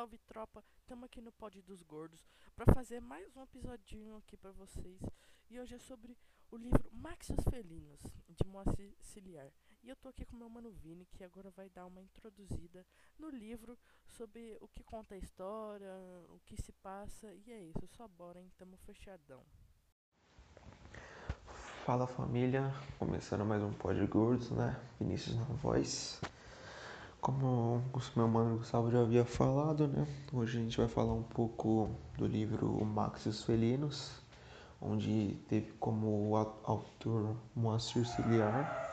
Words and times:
Salve 0.00 0.16
tropa, 0.26 0.64
estamos 0.78 1.04
aqui 1.04 1.20
no 1.20 1.30
Pod 1.30 1.60
dos 1.60 1.82
Gordos 1.82 2.26
para 2.56 2.72
fazer 2.72 3.02
mais 3.02 3.36
um 3.36 3.42
episodinho 3.42 4.16
aqui 4.16 4.34
para 4.34 4.50
vocês. 4.50 4.98
E 5.50 5.60
hoje 5.60 5.74
é 5.74 5.78
sobre 5.78 6.16
o 6.50 6.56
livro 6.56 6.88
Maxios 6.90 7.44
Felinos, 7.50 8.00
de 8.26 8.48
Moacir 8.48 8.94
Ciliar. 8.98 9.52
E 9.82 9.90
eu 9.90 9.96
tô 9.96 10.08
aqui 10.08 10.24
com 10.24 10.36
meu 10.36 10.48
mano 10.48 10.70
Vini, 10.70 11.04
que 11.04 11.22
agora 11.22 11.50
vai 11.50 11.68
dar 11.68 11.84
uma 11.84 12.00
introduzida 12.00 12.86
no 13.18 13.28
livro 13.28 13.78
sobre 14.06 14.56
o 14.62 14.68
que 14.68 14.82
conta 14.82 15.16
a 15.16 15.18
história, 15.18 15.92
o 16.30 16.40
que 16.46 16.56
se 16.56 16.72
passa. 16.72 17.34
E 17.34 17.52
é 17.52 17.62
isso, 17.64 17.86
só 17.88 18.08
bora, 18.08 18.40
hein? 18.40 18.50
Tamo 18.56 18.78
fechadão. 18.78 19.44
Fala 21.84 22.06
família, 22.06 22.72
começando 22.98 23.44
mais 23.44 23.62
um 23.62 23.74
Pod 23.74 24.06
Gordos, 24.06 24.50
né? 24.50 24.80
Vinícius 24.98 25.36
na 25.36 25.44
voz. 25.56 26.18
Como 27.30 27.80
o 27.94 28.02
meu 28.16 28.26
mano 28.26 28.56
Gustavo 28.58 28.90
já 28.90 29.02
havia 29.02 29.24
falado, 29.24 29.86
né? 29.86 30.04
Hoje 30.32 30.58
a 30.58 30.62
gente 30.62 30.76
vai 30.76 30.88
falar 30.88 31.12
um 31.12 31.22
pouco 31.22 31.88
do 32.18 32.26
livro 32.26 32.84
Maxios 32.84 33.44
Felinos, 33.44 34.20
onde 34.82 35.38
teve 35.48 35.70
como 35.78 36.34
autor 36.64 37.36
Moacir 37.54 38.04
Ciliar. 38.04 38.90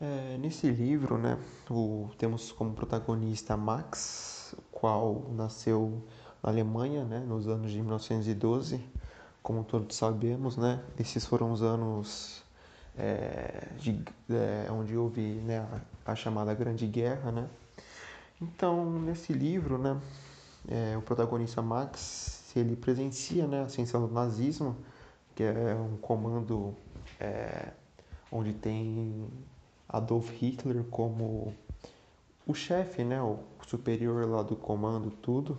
É, 0.00 0.36
nesse 0.38 0.68
livro, 0.68 1.16
né, 1.16 1.38
o, 1.70 2.10
temos 2.18 2.50
como 2.50 2.72
protagonista 2.72 3.56
Max, 3.56 4.52
qual 4.72 5.26
nasceu 5.30 6.02
na 6.42 6.50
Alemanha, 6.50 7.04
né, 7.04 7.20
nos 7.20 7.46
anos 7.46 7.70
de 7.70 7.80
1912. 7.80 8.84
Como 9.44 9.62
todos 9.62 9.94
sabemos, 9.94 10.56
né, 10.56 10.82
esses 10.98 11.24
foram 11.24 11.52
os 11.52 11.62
anos 11.62 12.42
é, 12.98 13.68
de, 13.78 14.02
é, 14.28 14.70
onde 14.72 14.96
houve 14.96 15.20
né, 15.20 15.58
a, 16.04 16.12
a, 16.12 16.14
chamada 16.16 16.52
Grande 16.52 16.86
Guerra, 16.88 17.30
né? 17.30 17.48
Então, 18.40 18.98
nesse 19.00 19.32
livro, 19.32 19.76
né, 19.76 20.00
é, 20.68 20.96
o 20.96 21.02
protagonista 21.02 21.60
Max, 21.60 22.52
ele 22.56 22.74
presencia 22.74 23.46
né, 23.46 23.60
a 23.60 23.64
ascensão 23.64 24.06
do 24.06 24.12
nazismo, 24.12 24.76
que 25.34 25.42
é 25.42 25.74
um 25.74 25.96
comando 25.98 26.74
é, 27.18 27.72
onde 28.32 28.52
tem 28.54 29.28
Adolf 29.88 30.30
Hitler 30.30 30.84
como 30.84 31.54
o 32.46 32.54
chefe, 32.54 33.04
né, 33.04 33.20
o 33.22 33.40
superior 33.66 34.26
lá 34.26 34.42
do 34.42 34.56
comando, 34.56 35.10
tudo. 35.10 35.58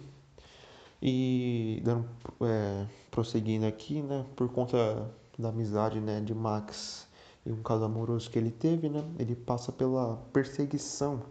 E 1.01 1.81
dando, 1.83 2.07
é, 2.41 2.85
prosseguindo 3.09 3.65
aqui, 3.65 4.01
né, 4.01 4.25
por 4.35 4.49
conta 4.49 5.09
da 5.37 5.49
amizade 5.49 5.99
né, 5.99 6.19
de 6.19 6.33
Max 6.33 7.07
e 7.45 7.51
um 7.51 7.61
caso 7.63 7.83
amoroso 7.83 8.29
que 8.29 8.37
ele 8.37 8.51
teve, 8.51 8.87
né? 8.87 9.03
Ele 9.17 9.35
passa 9.35 9.71
pela 9.71 10.17
perseguição 10.31 11.23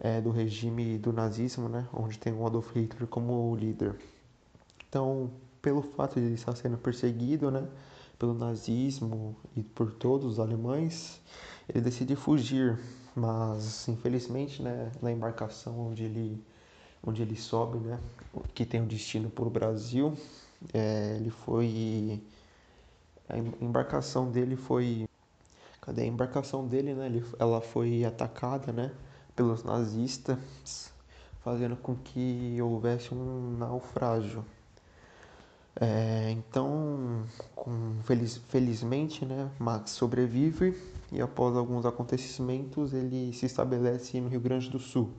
é, 0.00 0.20
do 0.20 0.30
regime 0.30 0.98
do 0.98 1.12
nazismo, 1.12 1.68
né? 1.68 1.86
Onde 1.92 2.18
tem 2.18 2.32
o 2.32 2.46
Adolf 2.46 2.74
Hitler 2.74 3.06
como 3.08 3.54
líder. 3.56 3.96
Então, 4.88 5.30
pelo 5.62 5.82
fato 5.82 6.20
de 6.20 6.26
ele 6.26 6.34
estar 6.34 6.54
sendo 6.56 6.78
perseguido, 6.78 7.50
né? 7.50 7.66
Pelo 8.18 8.34
nazismo 8.34 9.36
e 9.56 9.62
por 9.62 9.90
todos 9.92 10.32
os 10.32 10.40
alemães, 10.40 11.20
ele 11.68 11.82
decide 11.82 12.16
fugir, 12.16 12.78
mas 13.14 13.88
infelizmente, 13.88 14.62
né? 14.62 14.90
Na 15.02 15.12
embarcação 15.12 15.88
onde 15.88 16.04
ele 16.04 16.42
onde 17.06 17.22
ele 17.22 17.36
sobe, 17.36 17.78
né? 17.78 18.00
Que 18.54 18.64
tem 18.66 18.80
um 18.80 18.86
destino 18.86 19.30
para 19.30 19.44
o 19.44 19.50
Brasil, 19.50 20.16
é, 20.72 21.16
ele 21.16 21.30
foi 21.30 22.22
a 23.28 23.36
embarcação 23.38 24.30
dele 24.30 24.56
foi 24.56 25.06
Cadê 25.86 26.02
a 26.02 26.06
embarcação 26.06 26.66
dele, 26.66 26.94
né? 26.94 27.06
Ele, 27.06 27.24
ela 27.38 27.60
foi 27.60 28.04
atacada, 28.04 28.72
né? 28.72 28.90
Pelos 29.36 29.62
nazistas, 29.62 30.90
fazendo 31.44 31.76
com 31.76 31.94
que 31.94 32.60
houvesse 32.60 33.14
um 33.14 33.56
naufrágio. 33.58 34.44
É, 35.78 36.30
então, 36.30 37.24
com, 37.54 37.96
feliz, 38.04 38.38
felizmente, 38.48 39.26
né? 39.26 39.50
Max 39.58 39.90
sobrevive 39.90 40.74
e 41.12 41.20
após 41.20 41.54
alguns 41.54 41.84
acontecimentos 41.84 42.94
ele 42.94 43.32
se 43.34 43.46
estabelece 43.46 44.20
no 44.20 44.28
Rio 44.28 44.40
Grande 44.40 44.70
do 44.70 44.78
Sul, 44.78 45.10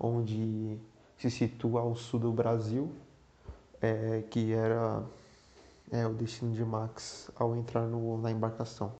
onde 0.00 0.78
se 1.18 1.30
situa 1.30 1.82
ao 1.82 1.94
sul 1.94 2.20
do 2.20 2.32
Brasil, 2.32 2.90
é, 3.82 4.22
que 4.30 4.52
era 4.52 5.04
é, 5.90 6.06
o 6.06 6.14
destino 6.14 6.54
de 6.54 6.64
Max 6.64 7.30
ao 7.36 7.54
entrar 7.54 7.86
no, 7.86 8.18
na 8.18 8.30
embarcação. 8.30 8.92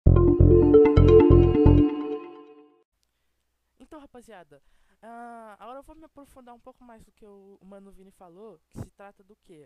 Então, 3.89 4.01
rapaziada, 4.01 4.63
uh, 5.03 5.57
agora 5.59 5.79
eu 5.79 5.83
vou 5.83 5.97
me 5.97 6.05
aprofundar 6.05 6.55
um 6.55 6.61
pouco 6.61 6.85
mais 6.85 7.03
do 7.03 7.11
que 7.11 7.25
o, 7.25 7.59
Mano 7.63 7.91
Vini 7.91 8.11
falou, 8.11 8.61
que 8.69 8.79
se 8.79 8.91
trata 8.91 9.25
do 9.25 9.35
que? 9.35 9.65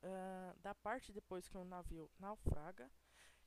Uh, 0.00 0.56
da 0.60 0.72
parte 0.76 1.12
depois 1.12 1.48
que 1.48 1.56
o 1.56 1.64
navio 1.64 2.08
naufraga, 2.16 2.88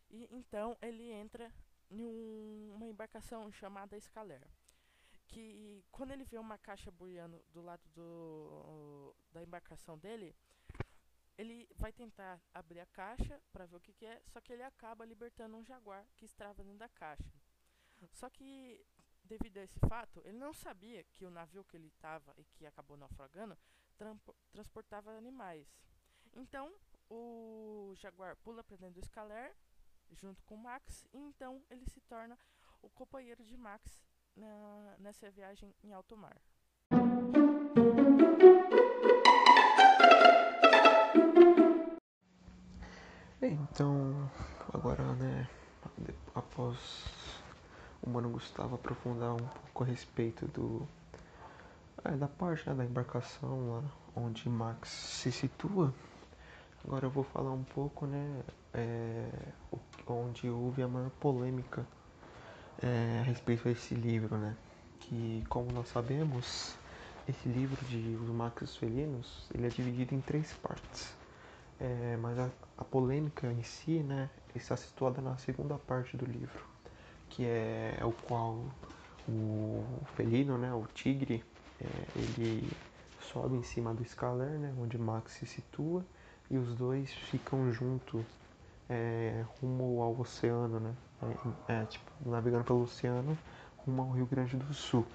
e 0.09 0.27
então 0.29 0.77
ele 0.81 1.09
entra 1.09 1.49
em 1.89 2.03
um, 2.03 2.73
uma 2.75 2.89
embarcação 2.89 3.49
chamada 3.53 3.97
Scaler. 3.97 4.45
Que 5.29 5.81
quando 5.91 6.11
ele 6.11 6.25
vê 6.25 6.37
uma 6.37 6.57
caixa 6.57 6.91
boiando 6.91 7.41
do 7.53 7.61
lado 7.61 7.87
do, 7.95 9.15
da 9.31 9.41
embarcação 9.41 9.97
dele, 9.97 10.35
ele 11.37 11.69
vai 11.77 11.93
tentar 11.93 12.41
abrir 12.53 12.81
a 12.81 12.85
caixa 12.87 13.41
para 13.53 13.65
ver 13.65 13.77
o 13.77 13.79
que, 13.79 13.93
que, 13.93 14.05
é, 14.05 14.21
só 14.25 14.41
que 14.41 14.51
ele 14.51 14.63
acaba 14.63 15.05
libertando 15.05 15.55
um 15.55 15.63
jaguar 15.63 16.05
que 16.17 16.25
estava 16.25 16.65
dentro 16.65 16.79
da 16.79 16.89
caixa. 16.89 17.31
Só 18.11 18.29
que 18.29 18.85
devido 19.27 19.57
a 19.57 19.63
esse 19.63 19.79
fato, 19.79 20.21
ele 20.25 20.37
não 20.37 20.53
sabia 20.53 21.03
que 21.03 21.25
o 21.25 21.29
navio 21.29 21.63
que 21.63 21.77
ele 21.77 21.87
estava 21.87 22.33
e 22.37 22.43
que 22.45 22.65
acabou 22.65 22.97
naufragando 22.97 23.57
transportava 24.51 25.11
animais. 25.11 25.67
Então, 26.35 26.73
o 27.09 27.93
Jaguar 27.95 28.35
pula 28.37 28.63
para 28.63 28.77
dentro 28.77 28.99
do 28.99 29.05
Scaler 29.05 29.55
junto 30.11 30.43
com 30.43 30.55
Max 30.55 31.05
e 31.13 31.17
então 31.17 31.61
ele 31.69 31.85
se 31.85 31.99
torna 32.01 32.37
o 32.81 32.89
companheiro 32.89 33.43
de 33.43 33.57
Max 33.57 34.01
na, 34.35 34.95
nessa 34.99 35.29
viagem 35.31 35.75
em 35.83 35.93
alto 35.93 36.15
mar. 36.15 36.37
Então, 43.41 44.31
agora, 44.73 45.13
né, 45.15 45.47
após 46.33 47.16
o 48.07 48.09
Mano 48.09 48.29
Gustavo 48.29 48.75
aprofundar 48.75 49.33
um 49.33 49.37
pouco 49.37 49.83
a 49.83 49.85
respeito 49.85 50.47
do 50.47 50.87
é, 52.05 52.11
da 52.11 52.27
parte 52.27 52.67
né, 52.67 52.73
da 52.73 52.85
embarcação 52.85 53.73
lá 53.73 53.83
onde 54.15 54.49
Max 54.49 54.89
se 54.89 55.31
situa. 55.31 55.93
Agora 56.85 57.05
eu 57.05 57.09
vou 57.09 57.25
falar 57.25 57.51
um 57.51 57.65
pouco, 57.65 58.05
né, 58.05 58.43
é, 58.73 59.29
onde 60.07 60.49
houve 60.49 60.81
a 60.81 60.87
maior 60.87 61.09
polêmica 61.19 61.85
é, 62.81 63.19
a 63.19 63.23
respeito 63.23 63.65
desse 63.65 63.93
livro, 63.93 64.37
né, 64.37 64.55
que 65.01 65.43
como 65.49 65.69
nós 65.73 65.89
sabemos, 65.89 66.75
esse 67.27 67.49
livro 67.49 67.83
de 67.87 68.17
Os 68.23 68.29
Max 68.29 68.77
Felinos, 68.77 69.49
ele 69.53 69.67
é 69.67 69.69
dividido 69.69 70.15
em 70.15 70.21
três 70.21 70.53
partes. 70.53 71.13
É, 71.79 72.17
mas 72.21 72.39
a, 72.39 72.49
a 72.77 72.85
polêmica 72.85 73.51
em 73.51 73.63
si, 73.63 73.99
né, 73.99 74.29
está 74.55 74.77
situada 74.77 75.21
na 75.21 75.37
segunda 75.37 75.77
parte 75.77 76.15
do 76.15 76.25
livro 76.25 76.76
que 77.29 77.45
é 77.45 77.99
o 78.03 78.11
qual 78.11 78.65
o 79.27 79.83
felino, 80.15 80.57
né, 80.57 80.73
o 80.73 80.85
tigre, 80.93 81.43
é, 81.81 81.85
ele 82.15 82.71
sobe 83.19 83.57
em 83.57 83.63
cima 83.63 83.93
do 83.93 84.01
escaler, 84.01 84.57
né, 84.59 84.73
onde 84.79 84.97
Max 84.97 85.33
se 85.33 85.45
situa, 85.45 86.05
e 86.49 86.57
os 86.57 86.73
dois 86.75 87.11
ficam 87.11 87.71
juntos 87.71 88.23
é, 88.89 89.43
rumo 89.59 90.01
ao 90.01 90.17
oceano, 90.19 90.79
né, 90.79 90.95
é, 91.67 91.81
é, 91.81 91.85
tipo, 91.85 92.09
navegando 92.25 92.63
pelo 92.63 92.83
oceano 92.83 93.37
rumo 93.79 94.01
ao 94.01 94.11
Rio 94.11 94.25
Grande 94.25 94.55
do 94.55 94.73
Sul. 94.73 95.05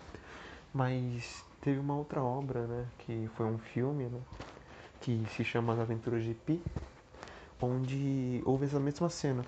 Mas 0.75 1.45
teve 1.61 1.79
uma 1.79 1.95
outra 1.95 2.23
obra, 2.23 2.67
né, 2.67 2.87
que 2.99 3.31
foi 3.35 3.47
um 3.47 3.59
filme, 3.59 4.05
né, 4.05 4.21
que 5.01 5.25
se 5.35 5.45
chama 5.45 5.73
As 5.73 5.81
Aventuras 5.81 6.23
de 6.23 6.35
Pi, 6.35 6.63
onde 7.61 8.43
houve 8.45 8.67
essa 8.67 8.79
mesma 8.79 9.09
cena, 9.09 9.45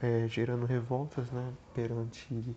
é, 0.00 0.26
gerando 0.28 0.66
revoltas 0.66 1.30
né, 1.30 1.52
perante 1.72 2.56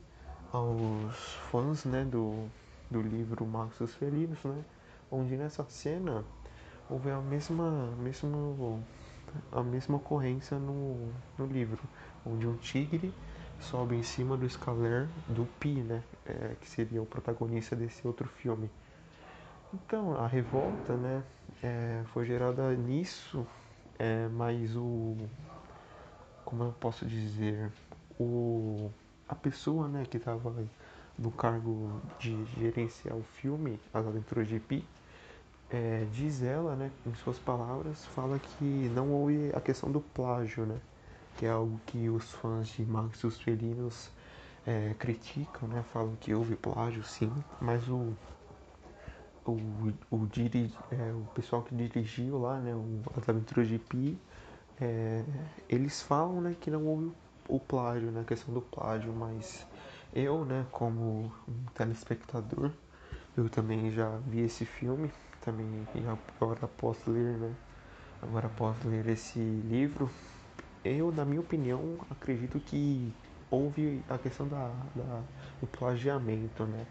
aos 0.52 1.16
fãs 1.52 1.86
né, 1.86 2.04
do, 2.04 2.48
do 2.90 3.02
livro 3.02 3.46
Marcos 3.46 3.94
Felinos, 3.96 4.44
né, 4.44 4.64
onde 5.12 5.36
nessa 5.36 5.66
cena 5.70 6.24
houve 6.90 7.12
a 7.12 7.20
mesma, 7.20 7.92
mesma, 7.98 8.80
a 9.52 9.62
mesma 9.62 9.98
ocorrência 9.98 10.58
no, 10.58 11.12
no 11.38 11.46
livro, 11.46 11.80
onde 12.26 12.48
um 12.48 12.56
tigre 12.58 13.14
sobe 13.60 13.96
em 13.96 14.04
cima 14.04 14.38
do 14.38 14.46
escaler 14.46 15.08
do 15.28 15.46
Pi, 15.60 15.82
né, 15.82 16.04
é, 16.26 16.56
que 16.60 16.70
seria 16.70 17.02
o 17.02 17.06
protagonista 17.06 17.76
desse 17.76 18.06
outro 18.08 18.28
filme. 18.28 18.70
Então, 19.74 20.16
a 20.16 20.28
revolta 20.28 20.96
né, 20.96 21.24
é, 21.62 22.02
foi 22.14 22.26
gerada 22.26 22.74
nisso, 22.74 23.46
é, 24.00 24.28
mas 24.30 24.76
o, 24.76 25.18
como 26.48 26.64
eu 26.64 26.74
posso 26.80 27.06
dizer, 27.06 27.70
o, 28.18 28.90
a 29.28 29.36
pessoa 29.36 29.90
né, 29.90 30.06
que 30.10 30.16
estava 30.16 30.56
no 31.20 31.30
cargo 31.30 32.02
de 32.18 32.46
gerenciar 32.58 33.18
o 33.18 33.24
filme, 33.24 33.78
As 33.94 34.08
Aventuras 34.08 34.48
de 34.48 34.58
Pi, 34.58 34.88
é, 35.70 36.06
diz 36.14 36.42
ela, 36.42 36.74
né, 36.74 36.90
em 37.06 37.14
suas 37.16 37.38
palavras, 37.38 38.06
fala 38.06 38.40
que 38.40 38.64
não 38.64 39.12
houve 39.12 39.52
a 39.54 39.60
questão 39.60 39.92
do 39.92 40.00
plágio, 40.00 40.66
né, 40.66 40.80
que 41.36 41.46
é 41.46 41.50
algo 41.50 41.82
que 41.86 42.10
os 42.10 42.32
fãs 42.32 42.70
de 42.70 42.86
Max 42.86 43.20
e 43.20 43.28
os 43.28 43.38
Felinos 43.42 44.10
é, 44.66 44.96
criticam, 44.98 45.68
né, 45.68 45.84
falam 45.92 46.16
que 46.16 46.34
houve 46.34 46.56
plágio, 46.56 47.04
sim, 47.04 47.32
mas 47.60 47.90
o 47.90 48.14
o, 49.46 49.94
o, 50.12 50.28
diri, 50.28 50.74
é, 50.92 51.12
o 51.14 51.26
pessoal 51.34 51.62
que 51.62 51.74
dirigiu 51.74 52.38
lá, 52.38 52.60
né, 52.60 52.74
o, 52.74 53.02
as 53.18 53.28
aventuras 53.28 53.68
de 53.68 53.80
Pi, 53.80 54.18
é, 54.80 55.24
eles 55.70 56.02
falam, 56.02 56.42
né, 56.42 56.56
que 56.60 56.70
não 56.70 56.86
houve 56.86 57.12
o 57.48 57.60
plágio, 57.60 58.12
né, 58.12 58.22
a 58.22 58.24
questão 58.24 58.54
do 58.54 58.62
plágio, 58.62 59.14
mas 59.14 59.66
eu, 60.14 60.46
né, 60.46 60.66
como 60.72 61.32
um 61.48 61.66
telespectador, 61.74 62.72
eu 63.36 63.50
também 63.50 63.92
já 63.92 64.18
vi 64.28 64.42
esse 64.42 64.66
filme, 64.66 65.12
também 65.42 65.86
agora 66.40 66.60
após 66.64 66.98
ler, 67.06 67.38
né, 67.38 67.54
agora 68.22 68.48
após 68.48 68.76
ler 68.84 69.08
esse 69.08 69.40
livro, 69.40 70.10
eu, 70.84 71.12
na 71.12 71.26
minha 71.26 71.42
opinião, 71.42 71.98
acredito 72.10 72.60
que 72.60 73.14
houve 73.50 74.04
a 74.10 74.18
questão 74.18 74.48
da, 74.48 74.72
da 74.96 75.22
do 75.60 75.68
plagiamento, 75.68 76.66
né. 76.66 76.86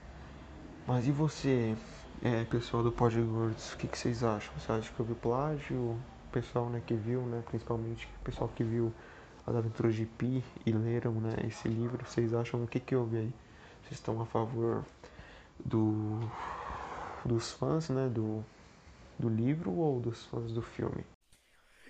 Mas 0.87 1.07
e 1.07 1.11
você, 1.11 1.77
é, 2.23 2.45
pessoal 2.45 2.83
do 2.83 2.93
Pod 2.93 3.21
Gordos, 3.21 3.73
o 3.73 3.77
que, 3.77 3.89
que, 3.89 3.99
vocês 3.99 4.23
acham? 4.23 4.53
Você 4.59 4.71
acha 4.71 4.93
que 4.93 5.03
houve 5.03 5.15
plágio? 5.15 5.99
Pessoal 6.37 6.69
né, 6.69 6.83
que 6.87 6.93
viu, 6.93 7.23
né, 7.23 7.43
principalmente 7.47 8.07
o 8.21 8.23
pessoal 8.23 8.47
que 8.51 8.63
viu 8.63 8.93
as 9.47 9.57
aventuras 9.57 9.95
de 9.95 10.05
Pi 10.05 10.45
e 10.67 10.71
leram 10.71 11.15
né, 11.15 11.35
esse 11.47 11.67
livro, 11.67 12.05
vocês 12.05 12.35
acham 12.35 12.63
o 12.63 12.69
que, 12.69 12.79
que 12.79 12.95
houve 12.95 13.17
aí? 13.17 13.35
Vocês 13.81 13.93
estão 13.93 14.21
a 14.21 14.27
favor 14.27 14.85
do, 15.65 16.21
dos 17.25 17.53
fãs 17.53 17.89
né, 17.89 18.11
do, 18.11 18.45
do 19.19 19.31
livro 19.31 19.73
ou 19.73 19.99
dos 19.99 20.27
fãs 20.27 20.53
do 20.53 20.61
filme? 20.61 21.07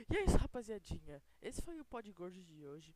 E 0.08 0.16
é 0.16 0.22
isso, 0.22 0.36
rapaziadinha. 0.36 1.20
Esse 1.42 1.60
foi 1.60 1.80
o 1.80 1.84
Pod 1.84 2.08
Gordos 2.12 2.46
de 2.46 2.64
hoje. 2.64 2.94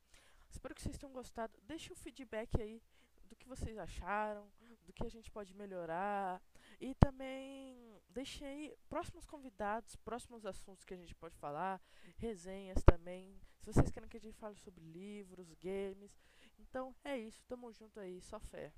Espero 0.48 0.72
que 0.72 0.80
vocês 0.80 0.96
tenham 0.96 1.12
gostado. 1.12 1.52
Deixe 1.66 1.92
o 1.92 1.96
feedback 1.96 2.62
aí 2.62 2.80
do 3.28 3.34
que 3.34 3.48
vocês 3.48 3.76
acharam, 3.76 4.46
do 4.86 4.92
que 4.92 5.04
a 5.04 5.10
gente 5.10 5.32
pode 5.32 5.52
melhorar. 5.52 6.40
E 6.80 6.94
também 6.94 8.00
deixei 8.08 8.74
próximos 8.88 9.26
convidados, 9.26 9.96
próximos 9.96 10.46
assuntos 10.46 10.84
que 10.84 10.94
a 10.94 10.96
gente 10.96 11.14
pode 11.14 11.36
falar, 11.36 11.80
resenhas 12.16 12.82
também. 12.82 13.38
Se 13.60 13.66
vocês 13.66 13.90
querem 13.90 14.08
que 14.08 14.16
a 14.16 14.20
gente 14.20 14.38
fale 14.38 14.56
sobre 14.56 14.82
livros, 14.82 15.52
games. 15.54 16.18
Então 16.58 16.94
é 17.04 17.18
isso, 17.18 17.44
tamo 17.46 17.70
junto 17.72 18.00
aí, 18.00 18.20
só 18.22 18.40
fé. 18.40 18.72